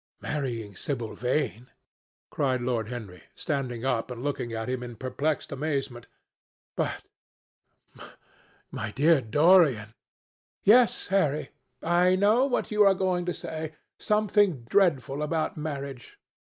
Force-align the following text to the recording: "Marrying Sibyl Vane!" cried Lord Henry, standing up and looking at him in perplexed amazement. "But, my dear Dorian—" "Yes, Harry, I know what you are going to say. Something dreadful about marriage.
"Marrying 0.19 0.75
Sibyl 0.75 1.13
Vane!" 1.13 1.67
cried 2.31 2.61
Lord 2.63 2.87
Henry, 2.89 3.21
standing 3.35 3.85
up 3.85 4.09
and 4.09 4.23
looking 4.23 4.51
at 4.51 4.67
him 4.67 4.81
in 4.81 4.95
perplexed 4.95 5.51
amazement. 5.51 6.07
"But, 6.75 7.03
my 8.71 8.89
dear 8.89 9.21
Dorian—" 9.21 9.93
"Yes, 10.63 11.09
Harry, 11.09 11.51
I 11.83 12.15
know 12.15 12.47
what 12.47 12.71
you 12.71 12.83
are 12.83 12.95
going 12.95 13.27
to 13.27 13.33
say. 13.35 13.75
Something 13.99 14.63
dreadful 14.63 15.21
about 15.21 15.55
marriage. 15.55 16.17